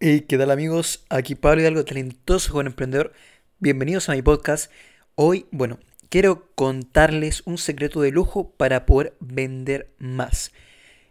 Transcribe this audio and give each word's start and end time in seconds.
Hey, 0.00 0.26
¿qué 0.28 0.38
tal 0.38 0.52
amigos? 0.52 1.04
Aquí 1.08 1.34
Pablo 1.34 1.60
Hidalgo, 1.60 1.84
talentoso 1.84 2.52
joven 2.52 2.68
emprendedor. 2.68 3.12
Bienvenidos 3.58 4.08
a 4.08 4.12
mi 4.12 4.22
podcast. 4.22 4.70
Hoy, 5.16 5.46
bueno, 5.50 5.80
quiero 6.08 6.52
contarles 6.54 7.42
un 7.46 7.58
secreto 7.58 8.00
de 8.00 8.12
lujo 8.12 8.52
para 8.52 8.86
poder 8.86 9.16
vender 9.18 9.92
más. 9.98 10.52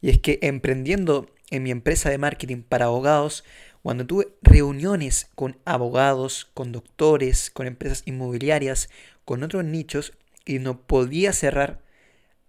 Y 0.00 0.10
es 0.10 0.18
que 0.18 0.40
emprendiendo 0.42 1.30
en 1.52 1.62
mi 1.62 1.70
empresa 1.70 2.10
de 2.10 2.18
marketing 2.18 2.62
para 2.62 2.86
abogados, 2.86 3.44
cuando 3.84 4.04
tuve 4.04 4.32
reuniones 4.42 5.30
con 5.36 5.58
abogados, 5.64 6.50
con 6.52 6.72
doctores, 6.72 7.52
con 7.52 7.68
empresas 7.68 8.02
inmobiliarias, 8.04 8.90
con 9.24 9.44
otros 9.44 9.64
nichos, 9.64 10.12
y 10.44 10.58
no 10.58 10.80
podía 10.88 11.32
cerrar 11.32 11.82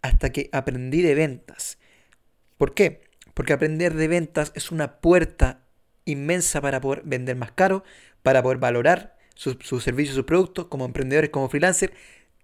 hasta 0.02 0.32
que 0.32 0.50
aprendí 0.52 1.04
de 1.04 1.14
ventas. 1.14 1.78
¿Por 2.58 2.74
qué? 2.74 3.04
Porque 3.36 3.54
aprender 3.54 3.94
de 3.94 4.08
ventas 4.08 4.52
es 4.56 4.72
una 4.72 5.00
puerta 5.00 5.63
inmensa 6.06 6.62
para 6.62 6.82
poder 6.82 7.02
vender 7.06 7.36
más 7.36 7.52
caro, 7.52 7.84
para 8.22 8.42
poder 8.44 8.58
valorar 8.58 9.16
sus 9.36 9.58
su 9.62 9.80
servicios, 9.80 10.16
sus 10.16 10.26
productos 10.26 10.68
como 10.68 10.86
emprendedores, 10.86 11.30
como 11.30 11.50
freelancer, 11.50 11.94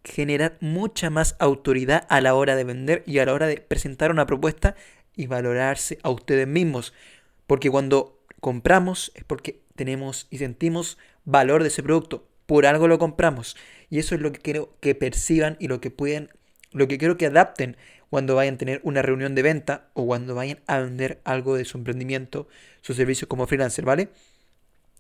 generar 0.04 0.58
mucha 0.62 1.10
más 1.10 1.36
autoridad 1.40 2.06
a 2.10 2.22
la 2.22 2.34
hora 2.36 2.56
de 2.56 2.64
vender 2.64 3.04
y 3.06 3.20
a 3.20 3.26
la 3.26 3.34
hora 3.34 3.48
de 3.48 3.58
presentar 3.58 4.12
una 4.12 4.26
propuesta 4.26 4.76
y 5.16 5.28
valorarse 5.28 6.00
a 6.04 6.10
ustedes 6.10 6.48
mismos. 6.48 6.94
Porque 7.48 7.70
cuando 7.70 8.20
compramos 8.40 9.12
es 9.16 9.24
porque 9.24 9.62
tenemos 9.76 10.28
y 10.30 10.38
sentimos 10.38 10.98
valor 11.26 11.62
de 11.62 11.70
ese 11.70 11.84
producto. 11.84 12.28
Por 12.46 12.66
algo 12.66 12.88
lo 12.88 13.00
compramos. 13.00 13.56
Y 13.90 14.00
eso 14.00 14.16
es 14.16 14.22
lo 14.22 14.32
que 14.32 14.40
quiero 14.40 14.76
que 14.80 14.96
perciban 14.96 15.58
y 15.60 15.68
lo 15.68 15.82
que 15.82 15.92
pueden, 15.92 16.30
lo 16.72 16.88
que 16.88 16.98
quiero 16.98 17.18
que 17.18 17.28
adapten 17.28 17.78
cuando 18.10 18.36
vayan 18.36 18.56
a 18.56 18.58
tener 18.58 18.82
una 18.84 19.02
reunión 19.02 19.36
de 19.36 19.42
venta 19.42 19.90
o 19.94 20.06
cuando 20.06 20.36
vayan 20.36 20.60
a 20.68 20.80
vender 20.80 21.22
algo 21.24 21.56
de 21.56 21.66
su 21.66 21.78
emprendimiento, 21.78 22.48
su 22.82 22.94
servicio 22.94 23.28
como 23.28 23.48
freelancer, 23.48 23.86
¿vale? 23.86 24.10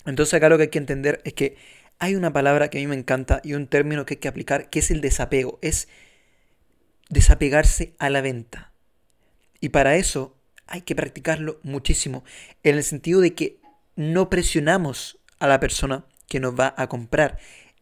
Entonces 0.05 0.33
acá 0.33 0.49
lo 0.49 0.57
que 0.57 0.63
hay 0.63 0.69
que 0.69 0.79
entender 0.79 1.21
es 1.25 1.33
que 1.33 1.57
hay 1.99 2.15
una 2.15 2.31
palabra 2.31 2.69
que 2.69 2.77
a 2.77 2.81
mí 2.81 2.87
me 2.87 2.95
encanta 2.95 3.41
y 3.43 3.53
un 3.53 3.67
término 3.67 4.05
que 4.05 4.15
hay 4.15 4.19
que 4.19 4.27
aplicar 4.27 4.69
que 4.69 4.79
es 4.79 4.91
el 4.91 5.01
desapego, 5.01 5.59
es 5.61 5.89
desapegarse 7.09 7.93
a 7.99 8.09
la 8.09 8.21
venta. 8.21 8.71
Y 9.59 9.69
para 9.69 9.97
eso 9.97 10.37
hay 10.67 10.81
que 10.81 10.95
practicarlo 10.95 11.59
muchísimo, 11.63 12.23
en 12.63 12.75
el 12.77 12.83
sentido 12.83 13.19
de 13.21 13.33
que 13.33 13.59
no 13.95 14.29
presionamos 14.29 15.19
a 15.39 15.47
la 15.47 15.59
persona 15.59 16.05
que 16.27 16.39
nos 16.39 16.57
va 16.57 16.73
a 16.77 16.87
comprar 16.87 17.39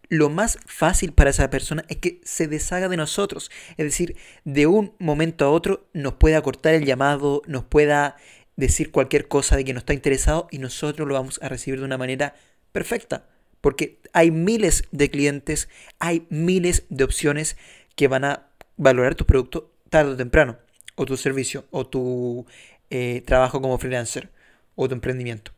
lo 0.09 0.29
más 0.29 0.57
fácil 0.65 1.11
para 1.13 1.29
esa 1.29 1.49
persona 1.49 1.83
es 1.89 1.97
que 1.97 2.21
se 2.23 2.47
deshaga 2.47 2.89
de 2.89 2.97
nosotros. 2.97 3.51
Es 3.77 3.85
decir, 3.85 4.15
de 4.45 4.67
un 4.67 4.93
momento 4.99 5.45
a 5.45 5.49
otro 5.49 5.87
nos 5.93 6.13
pueda 6.13 6.41
cortar 6.41 6.73
el 6.73 6.85
llamado, 6.85 7.41
nos 7.47 7.63
pueda 7.63 8.17
decir 8.55 8.91
cualquier 8.91 9.27
cosa 9.27 9.55
de 9.55 9.65
que 9.65 9.73
no 9.73 9.79
está 9.79 9.93
interesado 9.93 10.47
y 10.51 10.59
nosotros 10.59 11.07
lo 11.07 11.13
vamos 11.13 11.39
a 11.41 11.49
recibir 11.49 11.79
de 11.79 11.85
una 11.85 11.97
manera 11.97 12.35
perfecta. 12.71 13.25
Porque 13.61 13.99
hay 14.13 14.31
miles 14.31 14.83
de 14.91 15.09
clientes, 15.09 15.67
hay 15.99 16.25
miles 16.29 16.83
de 16.89 17.03
opciones 17.03 17.57
que 17.95 18.07
van 18.07 18.23
a 18.23 18.47
valorar 18.77 19.15
tu 19.15 19.25
producto 19.25 19.73
tarde 19.89 20.11
o 20.11 20.17
temprano, 20.17 20.57
o 20.95 21.05
tu 21.05 21.17
servicio, 21.17 21.65
o 21.71 21.87
tu 21.87 22.45
eh, 22.89 23.23
trabajo 23.25 23.61
como 23.61 23.77
freelancer, 23.77 24.29
o 24.75 24.87
tu 24.87 24.93
emprendimiento. 24.93 25.51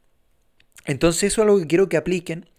Entonces 0.86 1.24
eso 1.24 1.42
es 1.42 1.46
algo 1.46 1.60
que 1.60 1.68
quiero 1.68 1.90
que 1.90 1.98
apliquen 1.98 2.50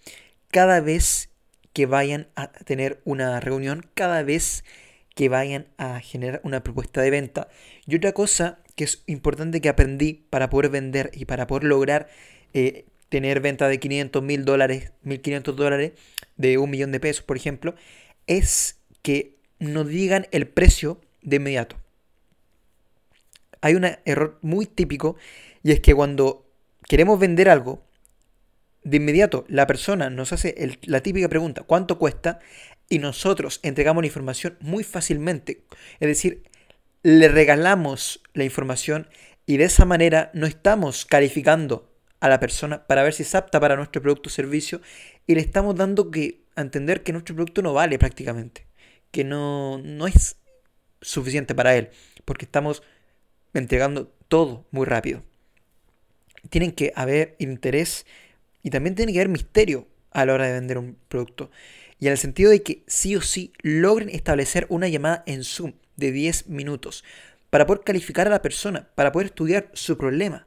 cada 0.51 0.81
vez 0.81 1.30
que 1.73 1.87
vayan 1.87 2.29
a 2.35 2.53
tener 2.53 3.01
una 3.05 3.41
reunión, 3.41 3.87
cada 3.95 4.23
vez 4.23 4.65
que 5.15 5.29
vayan 5.29 5.67
a 5.77 6.01
generar 6.01 6.41
una 6.45 6.63
propuesta 6.63 7.03
de 7.03 7.11
venta. 7.11 7.49
Y 7.87 7.97
otra 7.97 8.13
cosa 8.13 8.59
que 8.75 8.85
es 8.85 9.03
importante 9.07 9.61
que 9.61 9.69
aprendí 9.69 10.25
para 10.31 10.51
poder 10.51 10.71
vender 10.71 11.11
y 11.15 11.27
para 11.27 11.47
poder 11.47 11.65
lograr 11.65 12.09
eh, 12.55 12.87
tener 13.09 13.41
venta 13.41 13.69
de 13.69 13.79
500 13.79 14.23
mil 14.23 14.45
dólares, 14.45 14.93
1500 15.03 15.57
dólares, 15.57 15.93
de 16.37 16.59
un 16.59 16.71
millón 16.71 16.93
de 16.93 17.01
pesos, 17.01 17.23
por 17.23 17.37
ejemplo, 17.37 17.75
es 18.27 18.79
que 19.03 19.37
no 19.59 19.85
digan 19.85 20.27
el 20.31 20.49
precio 20.49 21.01
de 21.23 21.37
inmediato. 21.37 21.77
Hay 23.61 23.75
un 23.75 23.85
error 24.07 24.39
muy 24.41 24.65
típico 24.65 25.17
y 25.63 25.73
es 25.73 25.81
que 25.81 25.95
cuando 25.95 26.47
queremos 26.89 27.19
vender 27.21 27.51
algo, 27.51 27.83
de 28.83 28.97
inmediato 28.97 29.45
la 29.49 29.67
persona 29.67 30.11
nos 30.11 30.33
hace 30.33 30.79
la 30.83 31.01
típica 31.01 31.29
pregunta, 31.29 31.63
¿cuánto 31.63 31.99
cuesta? 31.99 32.39
Y 32.89 32.99
nosotros 32.99 33.61
entregamos 33.63 34.03
la 34.03 34.09
información 34.09 34.57
muy 34.61 34.85
fácilmente. 34.85 35.63
Es 36.01 36.09
decir, 36.09 36.43
le 37.03 37.29
regalamos 37.29 38.23
la 38.35 38.45
información 38.45 39.09
y 39.47 39.57
de 39.57 39.65
esa 39.65 39.85
manera 39.85 40.31
no 40.35 40.47
estamos 40.47 41.05
calificando 41.05 41.91
a 42.21 42.29
la 42.29 42.41
persona 42.41 42.87
para 42.87 43.03
ver 43.03 43.15
si 43.15 43.23
es 43.23 43.35
apta 43.35 43.61
para 43.61 43.77
nuestro 43.77 44.03
producto 44.03 44.29
o 44.29 44.33
servicio 44.33 44.81
y 45.27 45.35
le 45.35 45.41
estamos 45.41 45.75
dando 45.77 46.11
que, 46.11 46.45
a 46.57 46.61
entender 46.61 47.03
que 47.03 47.13
nuestro 47.13 47.35
producto 47.35 47.63
no 47.63 47.73
vale 47.73 47.99
prácticamente, 47.99 48.67
que 49.11 49.25
no, 49.25 49.79
no 49.79 50.07
es 50.07 50.37
suficiente 51.01 51.55
para 51.55 51.77
él, 51.77 51.91
porque 52.25 52.45
estamos 52.45 52.83
entregando 53.55 54.13
todo 54.29 54.67
muy 54.71 54.87
rápido. 54.87 55.23
Tienen 56.51 56.73
que 56.73 56.93
haber 56.95 57.37
interés 57.39 58.07
y 58.63 58.71
también 58.71 58.95
tiene 58.95 59.13
que 59.13 59.19
haber 59.19 59.29
misterio 59.29 59.87
a 60.11 60.25
la 60.25 60.35
hora 60.35 60.47
de 60.47 60.53
vender 60.53 60.79
un 60.79 60.97
producto. 61.09 61.51
Y 61.99 62.07
en 62.07 62.13
el 62.13 62.19
sentido 62.19 62.51
de 62.51 62.63
que 62.63 62.83
sí 62.87 63.15
o 63.17 63.21
sí 63.21 63.53
logren 63.63 64.09
establecer 64.09 64.67
una 64.69 64.89
llamada 64.89 65.23
en 65.27 65.45
Zoom 65.45 65.75
de 65.97 66.13
10 66.13 66.49
minutos 66.49 67.05
para 67.51 67.67
poder 67.67 67.83
calificar 67.85 68.27
a 68.27 68.31
la 68.31 68.43
persona, 68.43 68.89
para 68.95 69.13
poder 69.13 69.27
estudiar 69.27 69.71
su 69.75 69.99
problema. 69.99 70.47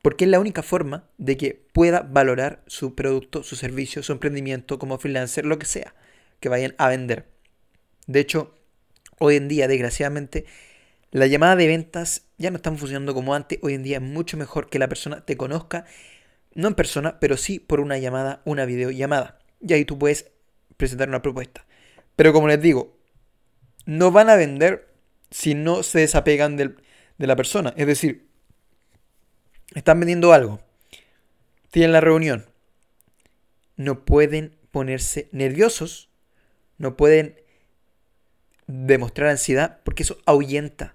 Porque 0.00 0.24
es 0.24 0.30
la 0.30 0.40
única 0.40 0.62
forma 0.62 1.08
de 1.18 1.36
que 1.36 1.64
pueda 1.72 2.00
valorar 2.00 2.62
su 2.66 2.94
producto, 2.94 3.42
su 3.42 3.56
servicio, 3.56 4.02
su 4.02 4.12
emprendimiento 4.12 4.78
como 4.78 4.98
freelancer, 4.98 5.46
lo 5.46 5.58
que 5.58 5.66
sea 5.66 5.94
que 6.42 6.48
vayan 6.48 6.74
a 6.76 6.88
vender. 6.88 7.24
De 8.06 8.20
hecho, 8.20 8.54
hoy 9.18 9.36
en 9.36 9.48
día, 9.48 9.68
desgraciadamente, 9.68 10.44
la 11.12 11.26
llamada 11.26 11.56
de 11.56 11.68
ventas 11.68 12.22
ya 12.36 12.50
no 12.50 12.56
están 12.56 12.76
funcionando 12.76 13.14
como 13.14 13.34
antes. 13.34 13.60
Hoy 13.62 13.74
en 13.74 13.84
día 13.84 13.98
es 13.98 14.02
mucho 14.02 14.36
mejor 14.36 14.68
que 14.68 14.80
la 14.80 14.88
persona 14.88 15.24
te 15.24 15.36
conozca 15.36 15.86
no 16.54 16.68
en 16.68 16.74
persona, 16.74 17.18
pero 17.20 17.36
sí 17.36 17.58
por 17.58 17.80
una 17.80 17.98
llamada, 17.98 18.42
una 18.44 18.64
videollamada. 18.64 19.38
Y 19.60 19.72
ahí 19.72 19.84
tú 19.84 19.98
puedes 19.98 20.30
presentar 20.76 21.08
una 21.08 21.22
propuesta. 21.22 21.66
Pero 22.16 22.32
como 22.32 22.48
les 22.48 22.60
digo, 22.60 22.96
no 23.86 24.10
van 24.10 24.30
a 24.30 24.36
vender 24.36 24.92
si 25.30 25.54
no 25.54 25.82
se 25.82 26.00
desapegan 26.00 26.56
de 26.56 26.76
la 27.18 27.36
persona. 27.36 27.72
Es 27.76 27.86
decir, 27.86 28.28
están 29.74 30.00
vendiendo 30.00 30.32
algo, 30.32 30.60
tienen 31.70 31.92
la 31.92 32.00
reunión, 32.00 32.46
no 33.76 34.04
pueden 34.04 34.56
ponerse 34.70 35.28
nerviosos, 35.32 36.10
no 36.78 36.96
pueden 36.96 37.40
demostrar 38.66 39.30
ansiedad 39.30 39.80
porque 39.84 40.02
eso 40.02 40.18
ahuyenta 40.26 40.94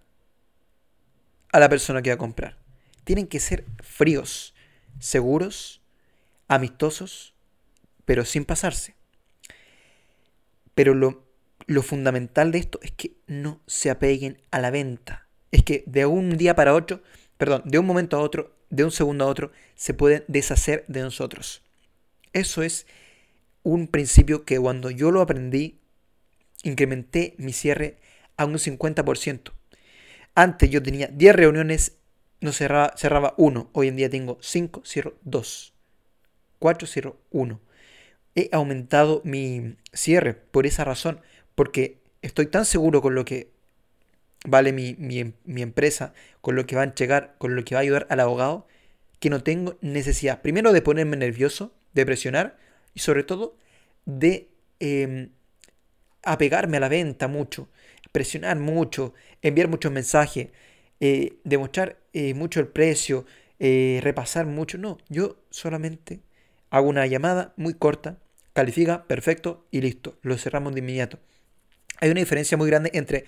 a 1.51 1.59
la 1.59 1.69
persona 1.69 2.01
que 2.01 2.11
va 2.11 2.15
a 2.15 2.19
comprar. 2.19 2.57
Tienen 3.03 3.27
que 3.27 3.39
ser 3.39 3.65
fríos 3.81 4.53
seguros, 4.99 5.81
amistosos, 6.47 7.33
pero 8.05 8.25
sin 8.25 8.45
pasarse. 8.45 8.95
Pero 10.75 10.93
lo, 10.93 11.23
lo, 11.65 11.81
fundamental 11.83 12.51
de 12.51 12.59
esto 12.59 12.79
es 12.81 12.91
que 12.91 13.17
no 13.27 13.61
se 13.67 13.89
apeguen 13.89 14.41
a 14.51 14.59
la 14.59 14.71
venta. 14.71 15.27
Es 15.51 15.63
que 15.63 15.83
de 15.87 16.05
un 16.05 16.37
día 16.37 16.55
para 16.55 16.73
otro, 16.73 17.01
perdón, 17.37 17.63
de 17.65 17.79
un 17.79 17.85
momento 17.85 18.17
a 18.17 18.21
otro, 18.21 18.55
de 18.69 18.83
un 18.83 18.91
segundo 18.91 19.25
a 19.25 19.27
otro, 19.27 19.51
se 19.75 19.93
pueden 19.93 20.23
deshacer 20.27 20.85
de 20.87 21.01
nosotros. 21.01 21.63
Eso 22.33 22.61
es 22.61 22.85
un 23.63 23.87
principio 23.87 24.45
que 24.45 24.59
cuando 24.59 24.91
yo 24.91 25.11
lo 25.11 25.21
aprendí, 25.21 25.79
incrementé 26.63 27.35
mi 27.37 27.53
cierre 27.53 27.97
a 28.37 28.45
un 28.45 28.53
50%. 28.53 29.51
Antes 30.35 30.69
yo 30.69 30.83
tenía 30.83 31.07
10 31.07 31.35
reuniones 31.35 31.96
no 32.41 32.51
cerraba, 32.51 32.93
cerraba 32.97 33.33
uno. 33.37 33.69
Hoy 33.73 33.87
en 33.87 33.95
día 33.95 34.09
tengo 34.09 34.37
5, 34.41 34.83
cierro 34.85 35.15
2. 35.23 35.73
4, 36.59 36.87
cierro 36.87 37.17
1. 37.31 37.59
He 38.35 38.49
aumentado 38.51 39.21
mi 39.23 39.75
cierre 39.93 40.33
por 40.33 40.65
esa 40.65 40.83
razón, 40.83 41.21
porque 41.55 41.99
estoy 42.21 42.47
tan 42.47 42.65
seguro 42.65 43.01
con 43.01 43.15
lo 43.15 43.25
que 43.25 43.49
vale 44.45 44.71
mi, 44.71 44.95
mi, 44.97 45.61
empresa, 45.61 46.13
con 46.41 46.55
lo 46.55 46.65
que 46.65 46.75
va 46.75 46.83
a 46.83 46.93
llegar, 46.93 47.35
con 47.37 47.55
lo 47.55 47.63
que 47.65 47.75
va 47.75 47.79
a 47.79 47.83
ayudar 47.83 48.07
al 48.09 48.19
abogado, 48.19 48.67
que 49.19 49.29
no 49.29 49.41
tengo 49.43 49.77
necesidad, 49.81 50.41
primero, 50.41 50.73
de 50.73 50.81
ponerme 50.81 51.17
nervioso, 51.17 51.73
de 51.93 52.05
presionar 52.05 52.57
y 52.93 52.99
sobre 52.99 53.23
todo 53.23 53.57
de 54.05 54.49
em, 54.79 55.29
apegarme 56.23 56.77
a 56.77 56.79
la 56.81 56.89
venta 56.89 57.27
mucho, 57.27 57.67
presionar 58.11 58.57
mucho, 58.57 59.13
enviar 59.41 59.67
muchos 59.67 59.91
mensajes, 59.91 60.49
eh, 60.99 61.37
demostrar 61.43 61.99
eh, 62.13 62.33
mucho 62.33 62.59
el 62.59 62.67
precio, 62.67 63.25
eh, 63.59 63.99
repasar 64.03 64.45
mucho. 64.45 64.77
No, 64.77 64.97
yo 65.09 65.37
solamente 65.49 66.21
hago 66.69 66.89
una 66.89 67.05
llamada 67.07 67.53
muy 67.57 67.73
corta, 67.73 68.17
califica, 68.53 69.05
perfecto 69.05 69.65
y 69.71 69.81
listo. 69.81 70.17
Lo 70.21 70.37
cerramos 70.37 70.73
de 70.73 70.79
inmediato. 70.79 71.19
Hay 71.99 72.09
una 72.09 72.19
diferencia 72.19 72.57
muy 72.57 72.67
grande 72.67 72.91
entre 72.93 73.25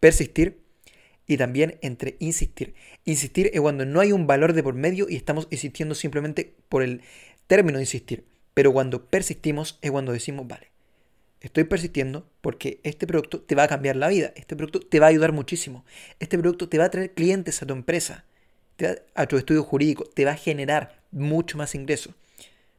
persistir 0.00 0.60
y 1.26 1.36
también 1.36 1.78
entre 1.82 2.16
insistir. 2.18 2.74
Insistir 3.04 3.50
es 3.52 3.60
cuando 3.60 3.84
no 3.86 4.00
hay 4.00 4.12
un 4.12 4.26
valor 4.26 4.52
de 4.52 4.62
por 4.62 4.74
medio 4.74 5.08
y 5.08 5.16
estamos 5.16 5.48
insistiendo 5.50 5.94
simplemente 5.94 6.54
por 6.68 6.82
el 6.82 7.02
término 7.46 7.80
insistir. 7.80 8.24
Pero 8.52 8.72
cuando 8.72 9.06
persistimos 9.06 9.78
es 9.82 9.90
cuando 9.90 10.12
decimos, 10.12 10.46
vale, 10.46 10.73
estoy 11.46 11.64
persistiendo 11.64 12.26
porque 12.40 12.80
este 12.84 13.06
producto 13.06 13.40
te 13.40 13.54
va 13.54 13.64
a 13.64 13.68
cambiar 13.68 13.96
la 13.96 14.08
vida, 14.08 14.32
este 14.34 14.56
producto 14.56 14.80
te 14.80 14.98
va 14.98 15.06
a 15.06 15.08
ayudar 15.10 15.32
muchísimo, 15.32 15.84
este 16.18 16.38
producto 16.38 16.68
te 16.68 16.78
va 16.78 16.86
a 16.86 16.90
traer 16.90 17.12
clientes 17.12 17.62
a 17.62 17.66
tu 17.66 17.74
empresa, 17.74 18.24
a 19.14 19.26
tu 19.26 19.36
estudio 19.36 19.62
jurídico, 19.62 20.04
te 20.04 20.24
va 20.24 20.32
a 20.32 20.36
generar 20.36 21.02
mucho 21.10 21.58
más 21.58 21.74
ingreso. 21.74 22.14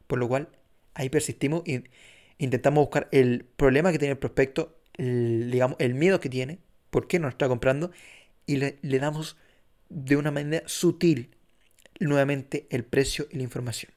Por 0.06 0.18
lo 0.18 0.28
cual, 0.28 0.48
ahí 0.94 1.08
persistimos 1.08 1.62
y 1.66 1.84
intentamos 2.38 2.84
buscar 2.84 3.08
el 3.12 3.44
problema 3.56 3.92
que 3.92 3.98
tiene 3.98 4.12
el 4.12 4.18
prospecto, 4.18 4.76
el, 4.94 5.50
digamos, 5.50 5.76
el 5.78 5.94
miedo 5.94 6.20
que 6.20 6.28
tiene, 6.28 6.58
por 6.90 7.06
qué 7.06 7.18
no 7.18 7.28
está 7.28 7.48
comprando, 7.48 7.92
y 8.46 8.56
le, 8.56 8.78
le 8.82 8.98
damos 8.98 9.36
de 9.88 10.16
una 10.16 10.30
manera 10.30 10.66
sutil 10.66 11.30
nuevamente 12.00 12.66
el 12.70 12.84
precio 12.84 13.26
y 13.30 13.36
la 13.36 13.44
información, 13.44 13.92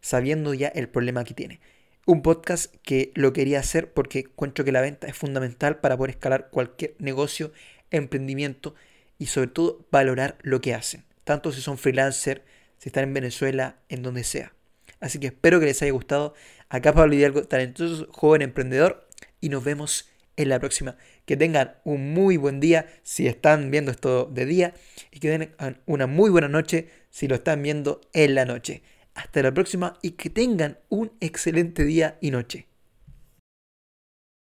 sabiendo 0.00 0.54
ya 0.54 0.68
el 0.68 0.88
problema 0.88 1.24
que 1.24 1.34
tiene. 1.34 1.60
Un 2.04 2.22
podcast 2.22 2.74
que 2.82 3.12
lo 3.14 3.32
quería 3.32 3.60
hacer 3.60 3.92
porque 3.92 4.20
encuentro 4.20 4.64
que 4.64 4.72
la 4.72 4.80
venta 4.80 5.06
es 5.06 5.16
fundamental 5.16 5.78
para 5.78 5.96
poder 5.96 6.10
escalar 6.10 6.50
cualquier 6.50 6.96
negocio, 6.98 7.52
emprendimiento 7.92 8.74
y 9.18 9.26
sobre 9.26 9.46
todo 9.46 9.86
valorar 9.92 10.36
lo 10.42 10.60
que 10.60 10.74
hacen, 10.74 11.04
tanto 11.22 11.52
si 11.52 11.60
son 11.60 11.78
freelancers, 11.78 12.40
si 12.78 12.88
están 12.88 13.04
en 13.04 13.14
Venezuela, 13.14 13.76
en 13.88 14.02
donde 14.02 14.24
sea. 14.24 14.52
Así 14.98 15.20
que 15.20 15.28
espero 15.28 15.60
que 15.60 15.66
les 15.66 15.80
haya 15.82 15.92
gustado. 15.92 16.34
Acá 16.68 16.92
Pablo 16.92 17.14
Hidalgo, 17.14 17.44
talentoso 17.44 18.08
joven 18.10 18.42
emprendedor, 18.42 19.06
y 19.40 19.48
nos 19.48 19.62
vemos 19.62 20.08
en 20.36 20.48
la 20.48 20.58
próxima. 20.58 20.96
Que 21.24 21.36
tengan 21.36 21.76
un 21.84 22.14
muy 22.14 22.36
buen 22.36 22.58
día 22.58 22.86
si 23.04 23.28
están 23.28 23.70
viendo 23.70 23.92
esto 23.92 24.24
de 24.24 24.44
día 24.44 24.74
y 25.12 25.20
que 25.20 25.30
tengan 25.30 25.80
una 25.86 26.08
muy 26.08 26.30
buena 26.30 26.48
noche 26.48 26.88
si 27.10 27.28
lo 27.28 27.36
están 27.36 27.62
viendo 27.62 28.00
en 28.12 28.34
la 28.34 28.44
noche. 28.44 28.82
Hasta 29.14 29.42
la 29.42 29.52
próxima 29.52 29.98
y 30.02 30.12
que 30.12 30.30
tengan 30.30 30.78
un 30.88 31.12
excelente 31.20 31.84
día 31.84 32.18
y 32.20 32.30
noche. 32.30 32.71